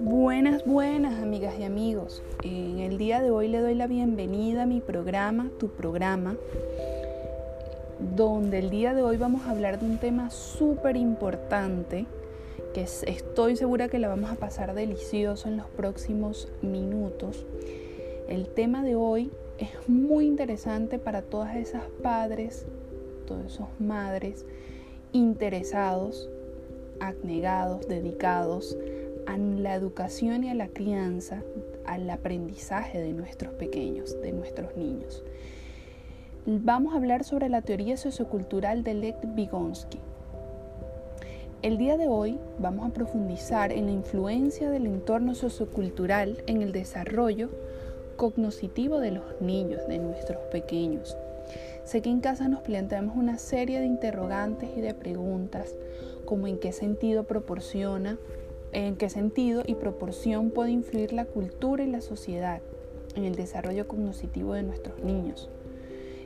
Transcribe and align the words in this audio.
Buenas, 0.00 0.64
buenas 0.64 1.20
amigas 1.20 1.54
y 1.58 1.64
amigos. 1.64 2.22
En 2.44 2.78
el 2.78 2.96
día 2.98 3.20
de 3.20 3.30
hoy 3.30 3.48
le 3.48 3.58
doy 3.58 3.74
la 3.74 3.88
bienvenida 3.88 4.62
a 4.62 4.66
mi 4.66 4.80
programa, 4.80 5.50
tu 5.58 5.68
programa, 5.68 6.36
donde 8.14 8.60
el 8.60 8.70
día 8.70 8.94
de 8.94 9.02
hoy 9.02 9.16
vamos 9.16 9.46
a 9.46 9.50
hablar 9.50 9.80
de 9.80 9.86
un 9.86 9.98
tema 9.98 10.30
súper 10.30 10.96
importante 10.96 12.06
que 12.72 12.82
estoy 12.82 13.56
segura 13.56 13.88
que 13.88 13.98
la 13.98 14.06
vamos 14.08 14.30
a 14.30 14.36
pasar 14.36 14.74
delicioso 14.74 15.48
en 15.48 15.56
los 15.56 15.66
próximos 15.66 16.48
minutos. 16.62 17.46
El 18.28 18.46
tema 18.48 18.84
de 18.84 18.94
hoy 18.94 19.32
es 19.58 19.70
muy 19.88 20.26
interesante 20.26 21.00
para 21.00 21.22
todas 21.22 21.56
esas 21.56 21.84
padres, 22.00 22.64
todas 23.26 23.54
esas 23.54 23.68
madres 23.80 24.44
interesados, 25.14 26.28
abnegados, 27.00 27.88
dedicados 27.88 28.76
a 29.26 29.38
la 29.38 29.74
educación 29.74 30.44
y 30.44 30.50
a 30.50 30.54
la 30.54 30.68
crianza, 30.68 31.42
al 31.86 32.10
aprendizaje 32.10 33.00
de 33.00 33.12
nuestros 33.12 33.54
pequeños, 33.54 34.20
de 34.20 34.32
nuestros 34.32 34.76
niños. 34.76 35.22
Vamos 36.46 36.92
a 36.92 36.96
hablar 36.96 37.24
sobre 37.24 37.48
la 37.48 37.62
teoría 37.62 37.96
sociocultural 37.96 38.82
de 38.82 38.94
Lech 38.94 39.16
Vygotsky. 39.34 40.00
El 41.62 41.78
día 41.78 41.96
de 41.96 42.08
hoy 42.08 42.36
vamos 42.58 42.90
a 42.90 42.92
profundizar 42.92 43.72
en 43.72 43.86
la 43.86 43.92
influencia 43.92 44.68
del 44.68 44.84
entorno 44.84 45.34
sociocultural 45.36 46.42
en 46.46 46.60
el 46.60 46.72
desarrollo 46.72 47.50
cognoscitivo 48.16 48.98
de 48.98 49.12
los 49.12 49.40
niños, 49.40 49.86
de 49.86 49.98
nuestros 49.98 50.40
pequeños. 50.50 51.16
Sé 51.84 52.00
que 52.00 52.10
en 52.10 52.20
casa 52.20 52.48
nos 52.48 52.62
planteamos 52.62 53.16
una 53.16 53.38
serie 53.38 53.78
de 53.78 53.86
interrogantes 53.86 54.70
y 54.76 54.80
de 54.80 54.94
preguntas, 54.94 55.74
como 56.24 56.46
en 56.46 56.58
qué 56.58 56.72
sentido 56.72 57.24
proporciona, 57.24 58.18
en 58.72 58.96
qué 58.96 59.10
sentido 59.10 59.62
y 59.66 59.74
proporción 59.74 60.50
puede 60.50 60.70
influir 60.70 61.12
la 61.12 61.26
cultura 61.26 61.84
y 61.84 61.90
la 61.90 62.00
sociedad 62.00 62.60
en 63.14 63.24
el 63.24 63.36
desarrollo 63.36 63.86
cognoscitivo 63.86 64.54
de 64.54 64.62
nuestros 64.62 64.98
niños. 65.04 65.50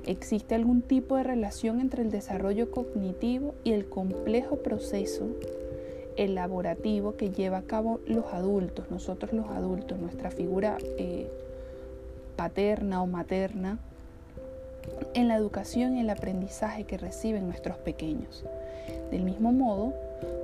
¿Existe 0.06 0.54
algún 0.54 0.80
tipo 0.80 1.16
de 1.16 1.24
relación 1.24 1.80
entre 1.80 2.02
el 2.02 2.10
desarrollo 2.10 2.70
cognitivo 2.70 3.54
y 3.64 3.72
el 3.72 3.88
complejo 3.88 4.56
proceso 4.56 5.26
elaborativo 6.16 7.16
que 7.16 7.30
lleva 7.30 7.58
a 7.58 7.62
cabo 7.62 8.00
los 8.06 8.26
adultos, 8.32 8.90
nosotros 8.90 9.32
los 9.32 9.48
adultos, 9.48 9.98
nuestra 9.98 10.30
figura 10.30 10.78
eh, 10.98 11.28
paterna 12.36 13.02
o 13.02 13.06
materna, 13.06 13.78
en 15.14 15.28
la 15.28 15.36
educación 15.36 15.96
y 15.96 16.00
el 16.00 16.10
aprendizaje 16.10 16.84
que 16.84 16.98
reciben 16.98 17.46
nuestros 17.46 17.76
pequeños? 17.78 18.44
Del 19.10 19.22
mismo 19.22 19.52
modo, 19.52 19.92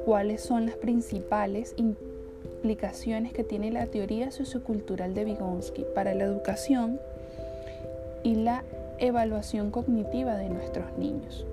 ¿cuáles 0.05 0.43
son 0.43 0.67
las 0.67 0.77
principales 0.77 1.75
implicaciones 1.77 3.33
que 3.33 3.45
tiene 3.45 3.71
la 3.71 3.87
teoría 3.87 4.31
sociocultural 4.31 5.15
de 5.15 5.25
Vygotsky 5.25 5.85
para 5.95 6.15
la 6.15 6.25
educación 6.25 6.99
y 8.23 8.35
la 8.37 8.65
evaluación 8.99 9.71
cognitiva 9.71 10.37
de 10.37 10.49
nuestros 10.49 10.97
niños. 10.99 11.47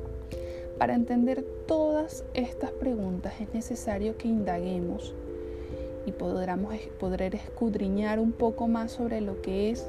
Para 0.78 0.96
entender 0.96 1.46
todas 1.68 2.24
estas 2.34 2.72
preguntas 2.72 3.34
es 3.40 3.54
necesario 3.54 4.18
que 4.18 4.28
indaguemos 4.28 5.14
y 6.06 6.12
podremos, 6.12 6.76
poder 7.00 7.36
escudriñar 7.36 8.20
un 8.20 8.32
poco 8.32 8.68
más 8.68 8.92
sobre 8.94 9.22
lo 9.22 9.42
que 9.42 9.70
es 9.70 9.88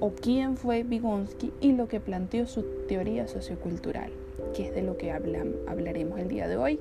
o 0.00 0.10
quién 0.10 0.56
fue 0.56 0.82
Vygotsky 0.82 1.52
y 1.60 1.72
lo 1.72 1.88
que 1.88 2.00
planteó 2.00 2.46
su 2.46 2.62
teoría 2.88 3.28
sociocultural, 3.28 4.10
que 4.54 4.68
es 4.68 4.74
de 4.74 4.82
lo 4.82 4.96
que 4.96 5.10
hablaremos 5.10 6.18
el 6.18 6.28
día 6.28 6.48
de 6.48 6.56
hoy. 6.56 6.80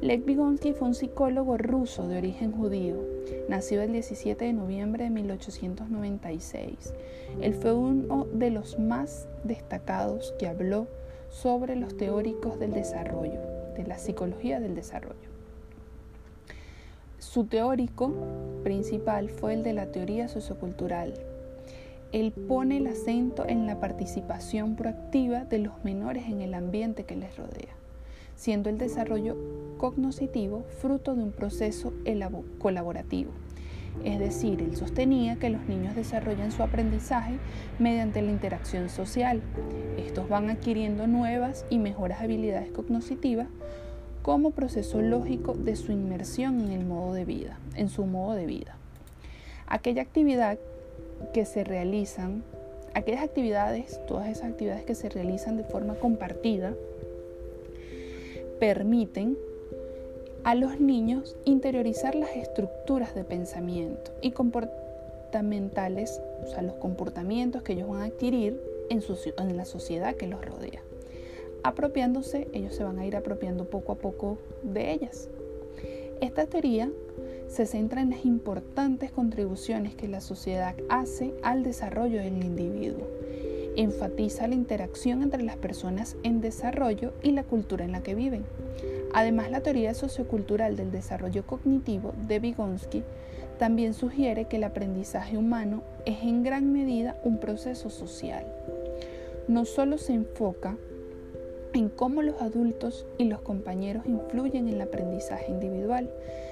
Lech 0.00 0.24
Vygotsky 0.24 0.74
fue 0.74 0.88
un 0.88 0.94
psicólogo 0.94 1.58
ruso 1.58 2.06
de 2.06 2.18
origen 2.18 2.52
judío. 2.52 2.96
Nació 3.48 3.82
el 3.82 3.92
17 3.92 4.44
de 4.44 4.52
noviembre 4.52 5.04
de 5.04 5.10
1896. 5.10 6.94
Él 7.40 7.54
fue 7.54 7.74
uno 7.74 8.26
de 8.32 8.50
los 8.50 8.78
más 8.78 9.26
destacados 9.42 10.34
que 10.38 10.46
habló 10.46 10.86
sobre 11.30 11.74
los 11.74 11.96
teóricos 11.96 12.60
del 12.60 12.72
desarrollo, 12.72 13.40
de 13.76 13.84
la 13.86 13.98
psicología 13.98 14.60
del 14.60 14.76
desarrollo. 14.76 15.28
Su 17.18 17.44
teórico 17.44 18.12
principal 18.62 19.28
fue 19.30 19.54
el 19.54 19.64
de 19.64 19.72
la 19.72 19.86
teoría 19.86 20.28
sociocultural. 20.28 21.12
Él 22.12 22.32
pone 22.32 22.78
el 22.78 22.86
acento 22.86 23.46
en 23.46 23.66
la 23.66 23.80
participación 23.80 24.76
proactiva 24.76 25.44
de 25.44 25.58
los 25.58 25.84
menores 25.84 26.26
en 26.26 26.40
el 26.40 26.54
ambiente 26.54 27.04
que 27.04 27.16
les 27.16 27.36
rodea 27.36 27.78
siendo 28.38 28.70
el 28.70 28.78
desarrollo 28.78 29.36
cognoscitivo 29.78 30.64
fruto 30.80 31.16
de 31.16 31.24
un 31.24 31.32
proceso 31.32 31.92
colaborativo. 32.58 33.32
Es 34.04 34.20
decir, 34.20 34.62
él 34.62 34.76
sostenía 34.76 35.36
que 35.36 35.50
los 35.50 35.62
niños 35.62 35.96
desarrollan 35.96 36.52
su 36.52 36.62
aprendizaje 36.62 37.34
mediante 37.80 38.22
la 38.22 38.30
interacción 38.30 38.88
social. 38.90 39.42
Estos 39.96 40.28
van 40.28 40.50
adquiriendo 40.50 41.08
nuevas 41.08 41.66
y 41.68 41.78
mejores 41.78 42.18
habilidades 42.20 42.70
cognitivas 42.70 43.48
como 44.22 44.52
proceso 44.52 45.02
lógico 45.02 45.54
de 45.54 45.74
su 45.74 45.90
inmersión 45.90 46.60
en 46.60 46.70
el 46.70 46.86
modo 46.86 47.14
de 47.14 47.24
vida, 47.24 47.58
en 47.74 47.88
su 47.88 48.06
modo 48.06 48.34
de 48.34 48.46
vida. 48.46 48.76
Aquella 49.66 50.02
actividad 50.02 50.58
que 51.32 51.44
se 51.44 51.64
realizan, 51.64 52.42
aquellas 52.94 53.22
actividades, 53.22 54.00
todas 54.06 54.28
esas 54.28 54.50
actividades 54.50 54.84
que 54.84 54.94
se 54.94 55.08
realizan 55.08 55.56
de 55.56 55.64
forma 55.64 55.94
compartida, 55.94 56.74
permiten 58.58 59.36
a 60.44 60.54
los 60.54 60.80
niños 60.80 61.36
interiorizar 61.44 62.14
las 62.14 62.34
estructuras 62.36 63.14
de 63.14 63.24
pensamiento 63.24 64.12
y 64.22 64.32
comportamentales, 64.32 66.20
o 66.42 66.46
sea, 66.46 66.62
los 66.62 66.74
comportamientos 66.74 67.62
que 67.62 67.74
ellos 67.74 67.88
van 67.88 68.02
a 68.02 68.06
adquirir 68.06 68.60
en, 68.88 69.02
en 69.38 69.56
la 69.56 69.64
sociedad 69.64 70.14
que 70.14 70.26
los 70.26 70.44
rodea. 70.44 70.80
Apropiándose, 71.62 72.48
ellos 72.52 72.74
se 72.74 72.84
van 72.84 72.98
a 72.98 73.06
ir 73.06 73.16
apropiando 73.16 73.64
poco 73.64 73.92
a 73.92 73.96
poco 73.96 74.38
de 74.62 74.92
ellas. 74.92 75.28
Esta 76.20 76.46
teoría 76.46 76.90
se 77.48 77.66
centra 77.66 78.02
en 78.02 78.10
las 78.10 78.24
importantes 78.24 79.10
contribuciones 79.10 79.94
que 79.94 80.08
la 80.08 80.20
sociedad 80.20 80.74
hace 80.88 81.34
al 81.42 81.62
desarrollo 81.62 82.20
del 82.20 82.42
individuo 82.42 83.06
enfatiza 83.82 84.48
la 84.48 84.56
interacción 84.56 85.22
entre 85.22 85.44
las 85.44 85.56
personas 85.56 86.16
en 86.24 86.40
desarrollo 86.40 87.12
y 87.22 87.30
la 87.30 87.44
cultura 87.44 87.84
en 87.84 87.92
la 87.92 88.02
que 88.02 88.16
viven. 88.16 88.44
Además, 89.14 89.52
la 89.52 89.60
teoría 89.60 89.94
sociocultural 89.94 90.76
del 90.76 90.90
desarrollo 90.90 91.46
cognitivo 91.46 92.12
de 92.26 92.40
Vygotsky 92.40 93.04
también 93.58 93.94
sugiere 93.94 94.46
que 94.46 94.56
el 94.56 94.64
aprendizaje 94.64 95.38
humano 95.38 95.82
es 96.06 96.22
en 96.22 96.42
gran 96.42 96.72
medida 96.72 97.16
un 97.22 97.38
proceso 97.38 97.88
social. 97.88 98.44
No 99.46 99.64
solo 99.64 99.96
se 99.96 100.12
enfoca 100.12 100.76
en 101.74 101.88
cómo 101.88 102.22
los 102.22 102.40
adultos 102.40 103.06
y 103.18 103.24
los 103.24 103.40
compañeros 103.40 104.06
influyen 104.06 104.68
en 104.68 104.74
el 104.74 104.80
aprendizaje 104.80 105.50
individual, 105.50 106.10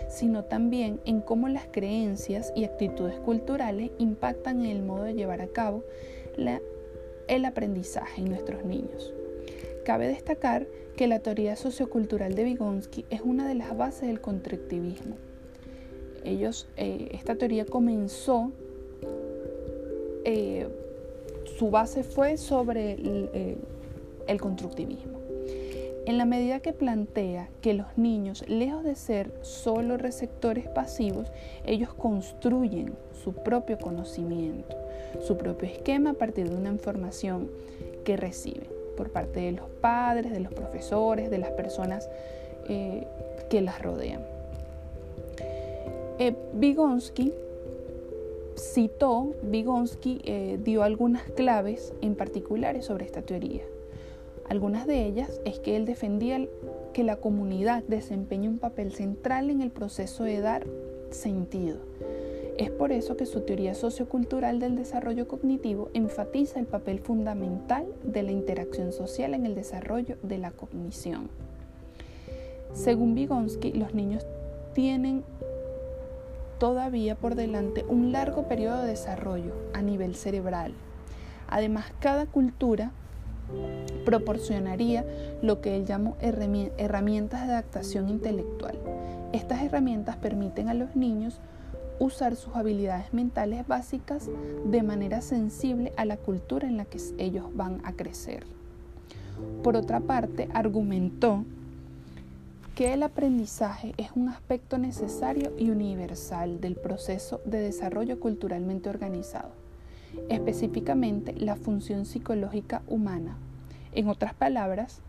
sino 0.08 0.44
también 0.44 1.00
en 1.04 1.20
cómo 1.20 1.48
las 1.48 1.66
creencias 1.70 2.52
y 2.54 2.64
actitudes 2.64 3.18
culturales 3.20 3.90
impactan 3.98 4.60
en 4.60 4.70
el 4.70 4.82
modo 4.82 5.04
de 5.04 5.14
llevar 5.14 5.40
a 5.40 5.48
cabo 5.48 5.84
el 7.28 7.44
aprendizaje 7.44 8.20
en 8.20 8.30
nuestros 8.30 8.64
niños. 8.64 9.12
Cabe 9.84 10.08
destacar 10.08 10.66
que 10.96 11.06
la 11.06 11.20
teoría 11.20 11.56
sociocultural 11.56 12.34
de 12.34 12.44
Vygotsky 12.44 13.04
es 13.10 13.20
una 13.20 13.46
de 13.46 13.54
las 13.54 13.76
bases 13.76 14.08
del 14.08 14.20
constructivismo. 14.20 15.16
Ellos, 16.24 16.66
eh, 16.76 17.08
esta 17.12 17.36
teoría 17.36 17.64
comenzó, 17.64 18.50
eh, 20.24 20.66
su 21.56 21.70
base 21.70 22.02
fue 22.02 22.36
sobre 22.36 22.94
el, 22.94 23.30
el 23.32 23.58
constructivismo. 24.40 25.20
En 26.06 26.18
la 26.18 26.24
medida 26.24 26.60
que 26.60 26.72
plantea 26.72 27.48
que 27.60 27.74
los 27.74 27.86
niños, 27.96 28.44
lejos 28.48 28.84
de 28.84 28.94
ser 28.94 29.32
solo 29.42 29.96
receptores 29.96 30.68
pasivos, 30.68 31.32
ellos 31.64 31.92
construyen 31.94 32.94
su 33.24 33.32
propio 33.32 33.78
conocimiento 33.78 34.76
su 35.20 35.36
propio 35.36 35.68
esquema 35.68 36.10
a 36.10 36.14
partir 36.14 36.48
de 36.48 36.56
una 36.56 36.70
información 36.70 37.50
que 38.04 38.16
recibe 38.16 38.66
por 38.96 39.10
parte 39.10 39.40
de 39.40 39.52
los 39.52 39.68
padres, 39.80 40.32
de 40.32 40.40
los 40.40 40.52
profesores, 40.52 41.30
de 41.30 41.38
las 41.38 41.50
personas 41.50 42.08
eh, 42.68 43.06
que 43.50 43.60
las 43.60 43.82
rodean. 43.82 44.22
Eh, 46.18 46.34
Vygotsky 46.54 47.32
citó, 48.56 49.34
Vygotsky 49.42 50.22
eh, 50.24 50.58
dio 50.62 50.82
algunas 50.82 51.22
claves 51.30 51.92
en 52.00 52.14
particulares 52.14 52.86
sobre 52.86 53.04
esta 53.04 53.20
teoría. 53.20 53.62
Algunas 54.48 54.86
de 54.86 55.04
ellas 55.04 55.40
es 55.44 55.58
que 55.58 55.76
él 55.76 55.86
defendía 55.86 56.46
que 56.92 57.04
la 57.04 57.16
comunidad 57.16 57.82
desempeña 57.84 58.48
un 58.48 58.58
papel 58.58 58.92
central 58.92 59.50
en 59.50 59.60
el 59.60 59.70
proceso 59.70 60.24
de 60.24 60.40
dar 60.40 60.66
sentido 61.10 61.78
es 62.58 62.70
por 62.70 62.90
eso 62.90 63.16
que 63.16 63.26
su 63.26 63.42
teoría 63.42 63.74
sociocultural 63.74 64.58
del 64.60 64.76
desarrollo 64.76 65.28
cognitivo 65.28 65.90
enfatiza 65.92 66.58
el 66.58 66.66
papel 66.66 67.00
fundamental 67.00 67.86
de 68.02 68.22
la 68.22 68.32
interacción 68.32 68.92
social 68.92 69.34
en 69.34 69.44
el 69.44 69.54
desarrollo 69.54 70.16
de 70.22 70.38
la 70.38 70.52
cognición. 70.52 71.28
Según 72.72 73.14
Vygotsky, 73.14 73.72
los 73.72 73.94
niños 73.94 74.26
tienen 74.72 75.22
todavía 76.58 77.14
por 77.14 77.34
delante 77.34 77.84
un 77.88 78.12
largo 78.12 78.48
periodo 78.48 78.82
de 78.82 78.88
desarrollo 78.88 79.52
a 79.74 79.82
nivel 79.82 80.14
cerebral. 80.14 80.72
Además, 81.48 81.92
cada 82.00 82.24
cultura 82.24 82.92
proporcionaría 84.04 85.04
lo 85.42 85.60
que 85.60 85.76
él 85.76 85.84
llamó 85.84 86.16
herramientas 86.20 87.46
de 87.46 87.52
adaptación 87.52 88.08
intelectual. 88.08 88.78
Estas 89.32 89.62
herramientas 89.62 90.16
permiten 90.16 90.68
a 90.68 90.74
los 90.74 90.96
niños 90.96 91.40
usar 91.98 92.36
sus 92.36 92.54
habilidades 92.54 93.12
mentales 93.12 93.66
básicas 93.66 94.28
de 94.64 94.82
manera 94.82 95.20
sensible 95.20 95.92
a 95.96 96.04
la 96.04 96.16
cultura 96.16 96.68
en 96.68 96.76
la 96.76 96.84
que 96.84 96.98
ellos 97.18 97.46
van 97.54 97.80
a 97.84 97.92
crecer. 97.92 98.46
Por 99.62 99.76
otra 99.76 100.00
parte, 100.00 100.48
argumentó 100.54 101.44
que 102.74 102.92
el 102.92 103.02
aprendizaje 103.02 103.94
es 103.96 104.10
un 104.14 104.28
aspecto 104.28 104.76
necesario 104.76 105.52
y 105.58 105.70
universal 105.70 106.60
del 106.60 106.76
proceso 106.76 107.40
de 107.46 107.60
desarrollo 107.60 108.20
culturalmente 108.20 108.90
organizado, 108.90 109.50
específicamente 110.28 111.34
la 111.34 111.56
función 111.56 112.04
psicológica 112.04 112.82
humana. 112.88 113.36
En 113.92 114.08
otras 114.08 114.34
palabras, 114.34 115.00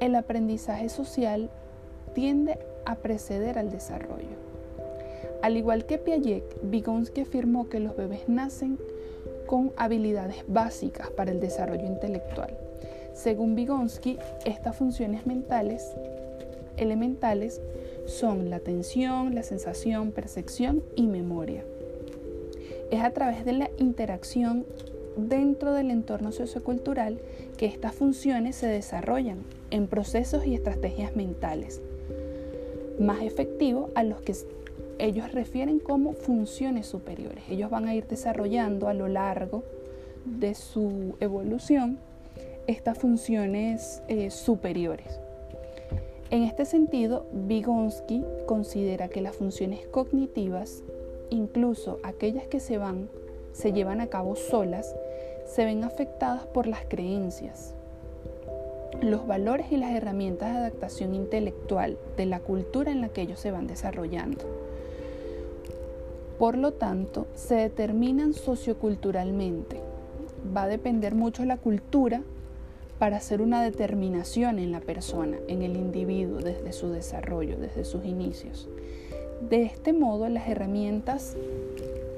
el 0.00 0.14
aprendizaje 0.14 0.88
social 0.88 1.50
tiende 2.14 2.58
a 2.84 2.96
preceder 2.96 3.58
al 3.58 3.70
desarrollo. 3.70 4.36
Al 5.42 5.56
igual 5.56 5.86
que 5.86 5.98
Piaget, 5.98 6.44
Vygotsky 6.62 7.20
afirmó 7.20 7.68
que 7.68 7.80
los 7.80 7.96
bebés 7.96 8.28
nacen 8.28 8.78
con 9.46 9.72
habilidades 9.76 10.44
básicas 10.48 11.10
para 11.10 11.30
el 11.30 11.40
desarrollo 11.40 11.86
intelectual. 11.86 12.56
Según 13.14 13.54
Vygotsky, 13.54 14.18
estas 14.44 14.76
funciones 14.76 15.26
mentales 15.26 15.92
elementales 16.76 17.60
son 18.06 18.50
la 18.50 18.56
atención, 18.56 19.34
la 19.34 19.42
sensación, 19.42 20.12
percepción 20.12 20.82
y 20.96 21.06
memoria. 21.06 21.64
Es 22.90 23.02
a 23.02 23.10
través 23.10 23.44
de 23.44 23.52
la 23.52 23.70
interacción 23.78 24.64
dentro 25.16 25.72
del 25.72 25.90
entorno 25.90 26.32
sociocultural 26.32 27.18
que 27.56 27.66
estas 27.66 27.94
funciones 27.94 28.56
se 28.56 28.66
desarrollan 28.66 29.38
en 29.70 29.86
procesos 29.88 30.46
y 30.46 30.54
estrategias 30.54 31.16
mentales 31.16 31.80
más 32.98 33.22
efectivos 33.22 33.90
a 33.94 34.02
los 34.02 34.20
que 34.20 34.34
ellos 34.98 35.32
refieren 35.32 35.78
como 35.78 36.12
funciones 36.12 36.86
superiores. 36.86 37.44
Ellos 37.48 37.70
van 37.70 37.86
a 37.86 37.94
ir 37.94 38.06
desarrollando 38.06 38.88
a 38.88 38.94
lo 38.94 39.08
largo 39.08 39.62
de 40.24 40.54
su 40.54 41.16
evolución 41.20 41.98
estas 42.66 42.98
funciones 42.98 44.02
eh, 44.08 44.30
superiores. 44.30 45.20
En 46.30 46.42
este 46.42 46.66
sentido, 46.66 47.26
Vygotsky 47.32 48.22
considera 48.46 49.08
que 49.08 49.22
las 49.22 49.36
funciones 49.36 49.86
cognitivas, 49.86 50.82
incluso 51.30 51.98
aquellas 52.02 52.46
que 52.46 52.60
se 52.60 52.78
van, 52.78 53.08
se 53.52 53.72
llevan 53.72 54.00
a 54.00 54.08
cabo 54.08 54.36
solas, 54.36 54.94
se 55.46 55.64
ven 55.64 55.84
afectadas 55.84 56.46
por 56.46 56.66
las 56.66 56.84
creencias, 56.86 57.74
los 59.00 59.26
valores 59.26 59.70
y 59.70 59.76
las 59.76 59.92
herramientas 59.92 60.52
de 60.52 60.58
adaptación 60.58 61.14
intelectual 61.14 61.98
de 62.16 62.26
la 62.26 62.40
cultura 62.40 62.90
en 62.92 63.00
la 63.00 63.08
que 63.08 63.22
ellos 63.22 63.40
se 63.40 63.50
van 63.50 63.66
desarrollando. 63.66 64.44
Por 66.38 66.56
lo 66.56 66.72
tanto, 66.72 67.26
se 67.34 67.56
determinan 67.56 68.32
socioculturalmente. 68.32 69.80
Va 70.56 70.64
a 70.64 70.68
depender 70.68 71.14
mucho 71.14 71.44
la 71.44 71.56
cultura 71.56 72.22
para 72.98 73.16
hacer 73.16 73.40
una 73.40 73.62
determinación 73.62 74.58
en 74.58 74.72
la 74.72 74.80
persona, 74.80 75.36
en 75.48 75.62
el 75.62 75.76
individuo, 75.76 76.38
desde 76.38 76.72
su 76.72 76.90
desarrollo, 76.90 77.56
desde 77.56 77.84
sus 77.84 78.04
inicios. 78.04 78.68
De 79.40 79.62
este 79.62 79.92
modo, 79.92 80.28
las 80.28 80.48
herramientas 80.48 81.36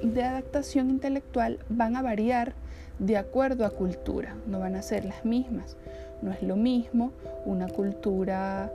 de 0.03 0.23
adaptación 0.23 0.91
intelectual 0.91 1.59
van 1.69 1.97
a 1.97 2.03
variar 2.03 2.55
de 2.99 3.17
acuerdo 3.17 3.65
a 3.65 3.71
cultura, 3.71 4.37
no 4.47 4.61
van 4.61 4.75
a 4.75 4.83
ser 4.83 5.05
las 5.05 5.25
mismas. 5.25 5.77
No 6.23 6.33
es 6.33 6.43
lo 6.43 6.57
mismo 6.57 7.13
una 7.47 7.69
cultura 7.69 8.71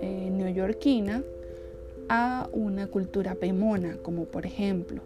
eh, 0.00 0.30
neoyorquina 0.30 1.22
a 2.08 2.48
una 2.52 2.86
cultura 2.86 3.34
pemona, 3.34 3.96
como 4.02 4.24
por 4.24 4.44
ejemplo. 4.46 5.00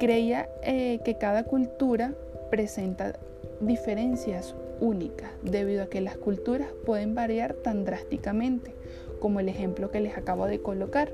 Creía 0.00 0.48
eh, 0.62 1.00
que 1.04 1.16
cada 1.16 1.44
cultura 1.44 2.14
presenta 2.50 3.18
diferencias 3.60 4.54
única, 4.80 5.30
debido 5.42 5.82
a 5.82 5.86
que 5.86 6.00
las 6.00 6.16
culturas 6.16 6.68
pueden 6.86 7.14
variar 7.14 7.54
tan 7.54 7.84
drásticamente, 7.84 8.72
como 9.20 9.40
el 9.40 9.48
ejemplo 9.48 9.90
que 9.90 10.00
les 10.00 10.16
acabo 10.16 10.46
de 10.46 10.60
colocar. 10.60 11.12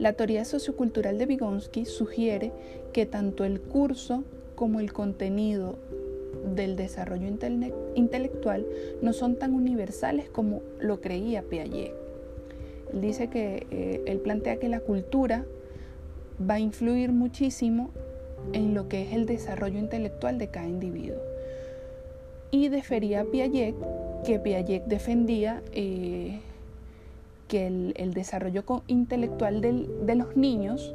La 0.00 0.14
teoría 0.14 0.46
sociocultural 0.46 1.18
de 1.18 1.26
Vygotsky 1.26 1.84
sugiere 1.84 2.52
que 2.94 3.04
tanto 3.04 3.44
el 3.44 3.60
curso 3.60 4.24
como 4.54 4.80
el 4.80 4.94
contenido 4.94 5.76
del 6.56 6.74
desarrollo 6.74 7.28
intelectual 7.94 8.66
no 9.02 9.12
son 9.12 9.36
tan 9.36 9.52
universales 9.52 10.30
como 10.30 10.62
lo 10.78 11.02
creía 11.02 11.42
Piaget. 11.42 11.92
Él 12.94 13.00
dice 13.02 13.28
que 13.28 13.66
eh, 13.70 14.02
él 14.06 14.20
plantea 14.20 14.56
que 14.56 14.70
la 14.70 14.80
cultura 14.80 15.44
va 16.48 16.54
a 16.54 16.60
influir 16.60 17.12
muchísimo 17.12 17.90
en 18.54 18.72
lo 18.72 18.88
que 18.88 19.02
es 19.02 19.12
el 19.12 19.26
desarrollo 19.26 19.78
intelectual 19.78 20.38
de 20.38 20.48
cada 20.48 20.66
individuo 20.66 21.18
y 22.50 22.68
defería 22.68 23.20
a 23.20 23.24
Piaget 23.24 23.74
que 24.24 24.38
Piaget 24.38 24.86
defendía 24.86 25.62
eh, 25.72 26.40
que 27.50 27.66
el, 27.66 28.14
desarrollo 28.14 28.64
intelectual 28.86 29.60
de 29.60 30.14
los 30.14 30.36
niños 30.36 30.94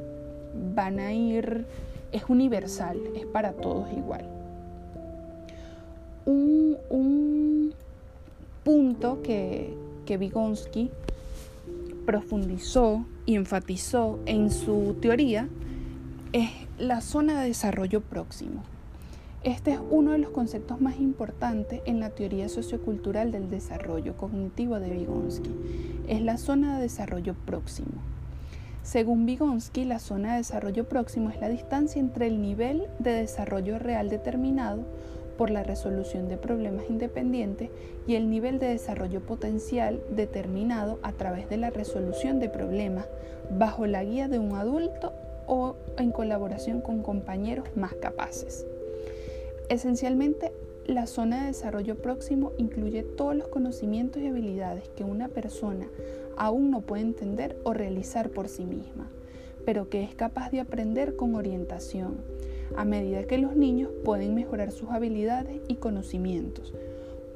van 0.74 1.00
a 1.00 1.12
ir, 1.12 1.66
es 2.14 2.24
universal, 2.30 2.98
es 3.14 3.26
para 3.26 3.52
todos 3.52 3.92
igual. 3.92 4.26
Un, 6.26 6.78
un 6.90 7.74
punto 8.64 9.22
que, 9.22 9.76
que 10.06 10.16
Vygotsky 10.16 10.92
profundizó 12.06 13.06
y 13.26 13.36
enfatizó 13.36 14.20
en 14.26 14.50
su 14.50 14.96
teoría 15.02 15.50
es 16.32 16.52
la 16.80 17.02
zona 17.02 17.42
de 17.42 17.50
desarrollo 17.50 18.00
próximo. 18.00 18.64
Este 19.46 19.74
es 19.74 19.80
uno 19.92 20.14
de 20.14 20.18
los 20.18 20.32
conceptos 20.32 20.82
más 20.82 21.00
importantes 21.00 21.80
en 21.86 22.00
la 22.00 22.10
teoría 22.10 22.50
sociocultural 22.50 23.32
del 23.32 23.52
desarrollo 23.52 24.18
cognitivo 24.18 24.80
de 24.80 24.90
Vygotsky. 24.90 25.52
Es 26.08 26.24
la 26.24 26.38
zona 26.38 26.78
de 26.78 26.82
desarrollo 26.82 27.36
próximo. 27.46 27.92
Según 28.82 29.28
Vygotsky, 29.28 29.86
la 29.86 30.00
zona 30.00 30.32
de 30.32 30.38
desarrollo 30.38 30.86
próximo 30.86 31.30
es 31.30 31.40
la 31.40 31.50
distancia 31.50 32.00
entre 32.00 32.26
el 32.26 32.42
nivel 32.42 32.88
de 32.98 33.12
desarrollo 33.12 33.78
real 33.78 34.10
determinado 34.10 34.82
por 35.38 35.52
la 35.52 35.62
resolución 35.62 36.28
de 36.28 36.38
problemas 36.38 36.86
independientes 36.90 37.70
y 38.08 38.16
el 38.16 38.32
nivel 38.32 38.58
de 38.58 38.70
desarrollo 38.70 39.22
potencial 39.22 40.02
determinado 40.10 40.98
a 41.04 41.12
través 41.12 41.48
de 41.50 41.58
la 41.58 41.70
resolución 41.70 42.40
de 42.40 42.50
problemas 42.50 43.06
bajo 43.52 43.86
la 43.86 44.04
guía 44.04 44.28
de 44.28 44.40
un 44.40 44.56
adulto 44.56 45.14
o 45.46 45.76
en 46.00 46.12
colaboración 46.12 46.82
con 46.82 47.04
compañeros 47.04 47.68
más 47.76 47.94
capaces. 47.94 48.66
Esencialmente, 49.70 50.52
la 50.86 51.08
zona 51.08 51.42
de 51.42 51.48
desarrollo 51.48 51.96
próximo 51.96 52.52
incluye 52.58 53.02
todos 53.02 53.36
los 53.36 53.48
conocimientos 53.48 54.22
y 54.22 54.28
habilidades 54.28 54.88
que 54.90 55.04
una 55.04 55.30
persona 55.30 55.88
aún 56.38 56.70
no 56.70 56.82
puede 56.82 57.02
entender 57.02 57.58
o 57.64 57.74
realizar 57.74 58.30
por 58.30 58.48
sí 58.48 58.66
misma, 58.66 59.10
pero 59.66 59.90
que 59.90 60.04
es 60.04 60.14
capaz 60.14 60.52
de 60.52 60.60
aprender 60.60 61.16
con 61.16 61.34
orientación, 61.34 62.18
a 62.76 62.86
medida 62.86 63.24
que 63.24 63.40
los 63.40 63.56
niños 63.56 63.90
pueden 64.04 64.36
mejorar 64.36 64.72
sus 64.72 64.92
habilidades 64.92 65.60
y 65.68 65.76
conocimientos, 65.76 66.72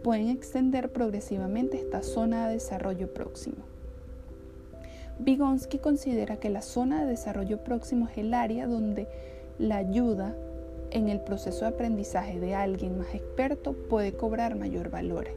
pueden 0.04 0.30
extender 0.30 0.92
progresivamente 0.92 1.78
esta 1.78 2.04
zona 2.04 2.48
de 2.48 2.54
desarrollo 2.54 3.12
próximo. 3.12 3.58
Vygotsky 5.20 5.80
considera 5.80 6.38
que 6.38 6.50
la 6.50 6.62
zona 6.62 7.04
de 7.04 7.10
desarrollo 7.10 7.64
próximo 7.64 8.08
es 8.08 8.20
el 8.20 8.34
área 8.36 8.68
donde 8.68 9.08
la 9.58 9.78
ayuda 9.78 10.36
en 10.92 11.10
el 11.10 11.20
proceso 11.20 11.62
de 11.62 11.68
aprendizaje 11.68 12.40
de 12.40 12.56
alguien 12.56 12.98
más 12.98 13.14
experto 13.14 13.74
puede 13.74 14.14
cobrar 14.14 14.56
mayor 14.56 14.90
valor. 14.90 15.28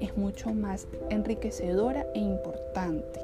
Es 0.00 0.16
mucho 0.16 0.52
más 0.54 0.86
enriquecedora 1.10 2.06
e 2.14 2.20
importante. 2.20 3.20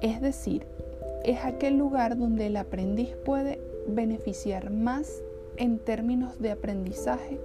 Es 0.00 0.20
decir, 0.20 0.64
es 1.24 1.44
aquel 1.44 1.76
lugar 1.76 2.16
donde 2.16 2.46
el 2.46 2.56
aprendiz 2.56 3.10
puede 3.24 3.60
beneficiar 3.88 4.70
más 4.70 5.20
en 5.56 5.78
términos 5.78 6.38
de 6.40 6.52
aprendizaje 6.52 7.38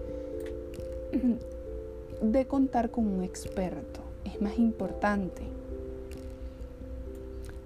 de 2.22 2.46
contar 2.46 2.92
con 2.92 3.08
un 3.08 3.24
experto. 3.24 4.02
Es 4.24 4.42
más 4.42 4.58
importante. 4.58 5.42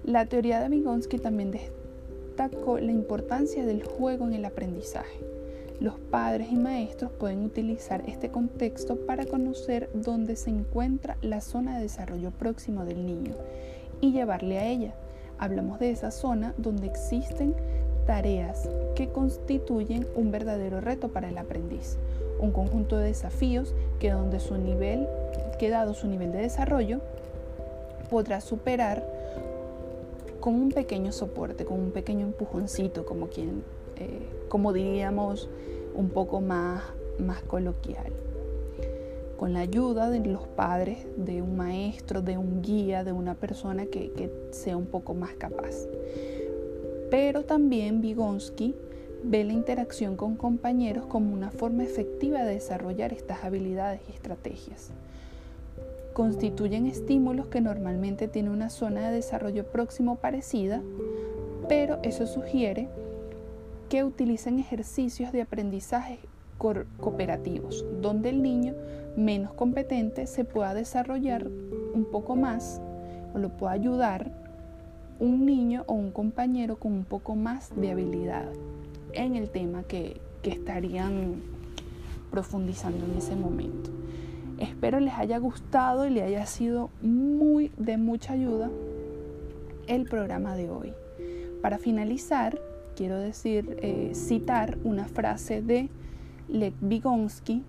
La 0.04 0.26
teoría 0.26 0.60
de 0.60 0.68
Vygotsky 0.70 1.18
también 1.18 1.50
destacó 2.38 2.78
la 2.78 2.92
importancia 2.92 3.66
del 3.66 3.82
juego 3.82 4.24
en 4.24 4.32
el 4.32 4.44
aprendizaje. 4.44 5.18
Los 5.80 5.94
padres 5.98 6.52
y 6.52 6.54
maestros 6.54 7.10
pueden 7.10 7.44
utilizar 7.44 8.04
este 8.06 8.28
contexto 8.28 8.94
para 8.94 9.26
conocer 9.26 9.90
dónde 9.92 10.36
se 10.36 10.50
encuentra 10.50 11.16
la 11.20 11.40
zona 11.40 11.76
de 11.76 11.82
desarrollo 11.82 12.30
próximo 12.30 12.84
del 12.84 13.04
niño 13.04 13.34
y 14.00 14.12
llevarle 14.12 14.58
a 14.58 14.66
ella. 14.66 14.94
Hablamos 15.40 15.80
de 15.80 15.90
esa 15.90 16.12
zona 16.12 16.54
donde 16.58 16.86
existen 16.86 17.56
tareas 18.06 18.68
que 18.94 19.08
constituyen 19.08 20.06
un 20.14 20.30
verdadero 20.30 20.80
reto 20.80 21.08
para 21.08 21.30
el 21.30 21.38
aprendiz, 21.38 21.96
un 22.38 22.52
conjunto 22.52 22.98
de 22.98 23.06
desafíos 23.06 23.74
que 23.98 24.12
donde 24.12 24.38
su 24.38 24.56
nivel, 24.58 25.08
dado 25.60 25.92
su 25.92 26.06
nivel 26.06 26.30
de 26.30 26.42
desarrollo, 26.42 27.00
podrá 28.10 28.40
superar 28.40 29.17
con 30.40 30.54
un 30.54 30.70
pequeño 30.70 31.12
soporte, 31.12 31.64
con 31.64 31.78
un 31.78 31.90
pequeño 31.90 32.26
empujoncito, 32.26 33.04
como 33.04 33.28
quien 33.28 33.62
eh, 33.98 34.20
como 34.48 34.72
diríamos, 34.72 35.48
un 35.94 36.10
poco 36.10 36.40
más, 36.40 36.82
más 37.18 37.42
coloquial. 37.42 38.12
Con 39.36 39.52
la 39.52 39.60
ayuda 39.60 40.10
de 40.10 40.20
los 40.20 40.46
padres, 40.48 41.06
de 41.16 41.42
un 41.42 41.56
maestro, 41.56 42.22
de 42.22 42.38
un 42.38 42.62
guía, 42.62 43.04
de 43.04 43.12
una 43.12 43.34
persona 43.34 43.86
que, 43.86 44.10
que 44.12 44.30
sea 44.50 44.76
un 44.76 44.86
poco 44.86 45.14
más 45.14 45.34
capaz. 45.34 45.86
Pero 47.10 47.44
también 47.44 48.00
Vygotsky 48.00 48.74
ve 49.22 49.44
la 49.44 49.52
interacción 49.52 50.16
con 50.16 50.36
compañeros 50.36 51.06
como 51.06 51.34
una 51.34 51.50
forma 51.50 51.84
efectiva 51.84 52.44
de 52.44 52.54
desarrollar 52.54 53.12
estas 53.12 53.44
habilidades 53.44 54.00
y 54.08 54.12
estrategias. 54.12 54.90
Constituyen 56.18 56.86
estímulos 56.86 57.46
que 57.46 57.60
normalmente 57.60 58.26
tienen 58.26 58.50
una 58.50 58.70
zona 58.70 59.06
de 59.08 59.14
desarrollo 59.14 59.64
próximo 59.64 60.16
parecida, 60.16 60.82
pero 61.68 62.00
eso 62.02 62.26
sugiere 62.26 62.88
que 63.88 64.02
utilicen 64.02 64.58
ejercicios 64.58 65.30
de 65.30 65.42
aprendizaje 65.42 66.18
cooperativos, 66.58 67.84
donde 68.02 68.30
el 68.30 68.42
niño 68.42 68.74
menos 69.16 69.52
competente 69.52 70.26
se 70.26 70.44
pueda 70.44 70.74
desarrollar 70.74 71.46
un 71.94 72.04
poco 72.10 72.34
más 72.34 72.80
o 73.32 73.38
lo 73.38 73.50
pueda 73.50 73.74
ayudar 73.74 74.32
un 75.20 75.46
niño 75.46 75.84
o 75.86 75.94
un 75.94 76.10
compañero 76.10 76.80
con 76.80 76.94
un 76.94 77.04
poco 77.04 77.36
más 77.36 77.70
de 77.76 77.92
habilidad 77.92 78.48
en 79.12 79.36
el 79.36 79.50
tema 79.50 79.84
que, 79.84 80.20
que 80.42 80.50
estarían 80.50 81.36
profundizando 82.32 83.06
en 83.06 83.18
ese 83.18 83.36
momento. 83.36 83.90
Espero 84.58 84.98
les 84.98 85.14
haya 85.14 85.38
gustado 85.38 86.06
y 86.06 86.10
le 86.10 86.22
haya 86.22 86.44
sido 86.46 86.90
muy 87.00 87.70
de 87.76 87.96
mucha 87.96 88.32
ayuda 88.32 88.70
el 89.86 90.04
programa 90.04 90.56
de 90.56 90.68
hoy. 90.70 90.92
Para 91.62 91.78
finalizar, 91.78 92.60
quiero 92.96 93.18
decir, 93.18 93.78
eh, 93.82 94.12
citar 94.14 94.78
una 94.84 95.06
frase 95.06 95.62
de 95.62 95.88
Lev 96.48 96.74
Vygotsky 96.80 97.62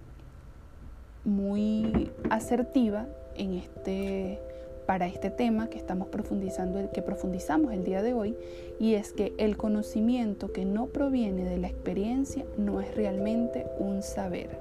muy 1.26 2.12
asertiva 2.30 3.08
en 3.36 3.54
este, 3.54 4.40
para 4.88 5.08
este 5.08 5.30
tema 5.30 5.70
que 5.70 5.78
estamos 5.78 6.08
profundizando, 6.08 6.92
que 6.92 7.02
profundizamos 7.02 7.74
el 7.74 7.84
día 7.84 8.02
de 8.02 8.14
hoy, 8.14 8.36
y 8.80 8.96
es 8.96 9.14
que 9.14 9.34
el 9.38 9.58
conocimiento 9.58 10.52
que 10.52 10.66
no 10.66 10.88
proviene 10.88 11.46
de 11.46 11.58
la 11.58 11.68
experiencia 11.68 12.46
no 12.58 12.82
es 12.82 12.96
realmente 12.96 13.66
un 13.78 14.02
saber. 14.02 14.58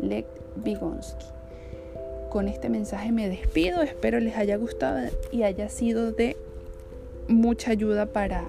Lev 0.00 0.26
Vygotsky. 0.56 1.35
Con 2.30 2.48
este 2.48 2.68
mensaje 2.68 3.12
me 3.12 3.28
despido, 3.28 3.82
espero 3.82 4.20
les 4.20 4.36
haya 4.36 4.56
gustado 4.56 5.08
y 5.32 5.42
haya 5.42 5.68
sido 5.68 6.12
de 6.12 6.36
mucha 7.28 7.70
ayuda 7.70 8.06
para 8.06 8.44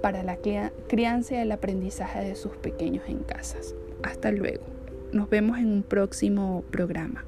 para 0.00 0.22
la 0.22 0.38
crianza 0.86 1.34
y 1.34 1.38
el 1.38 1.52
aprendizaje 1.52 2.24
de 2.24 2.36
sus 2.36 2.52
pequeños 2.56 3.04
en 3.08 3.18
casas. 3.18 3.74
Hasta 4.02 4.30
luego. 4.30 4.62
Nos 5.12 5.28
vemos 5.28 5.58
en 5.58 5.72
un 5.72 5.82
próximo 5.82 6.62
programa. 6.70 7.24